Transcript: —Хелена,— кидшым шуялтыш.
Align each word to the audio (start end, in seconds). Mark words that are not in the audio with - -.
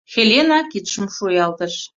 —Хелена,— 0.11 0.59
кидшым 0.71 1.05
шуялтыш. 1.15 1.73